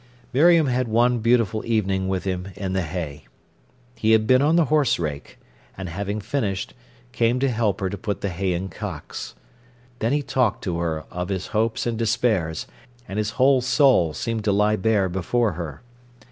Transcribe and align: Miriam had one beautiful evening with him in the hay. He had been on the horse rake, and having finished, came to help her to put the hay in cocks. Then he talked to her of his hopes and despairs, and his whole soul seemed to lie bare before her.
Miriam 0.33 0.65
had 0.65 0.87
one 0.87 1.19
beautiful 1.19 1.63
evening 1.63 2.07
with 2.07 2.23
him 2.23 2.47
in 2.55 2.73
the 2.73 2.81
hay. 2.81 3.27
He 3.93 4.13
had 4.13 4.25
been 4.25 4.41
on 4.41 4.55
the 4.55 4.65
horse 4.65 4.97
rake, 4.97 5.37
and 5.77 5.87
having 5.89 6.19
finished, 6.19 6.73
came 7.11 7.39
to 7.39 7.47
help 7.47 7.79
her 7.81 7.87
to 7.87 7.99
put 7.99 8.21
the 8.21 8.29
hay 8.29 8.53
in 8.53 8.67
cocks. 8.67 9.35
Then 9.99 10.11
he 10.11 10.23
talked 10.23 10.63
to 10.63 10.79
her 10.79 11.03
of 11.11 11.29
his 11.29 11.45
hopes 11.53 11.85
and 11.85 11.99
despairs, 11.99 12.65
and 13.07 13.19
his 13.19 13.33
whole 13.37 13.61
soul 13.61 14.11
seemed 14.13 14.43
to 14.45 14.51
lie 14.51 14.75
bare 14.75 15.07
before 15.07 15.51
her. 15.51 15.83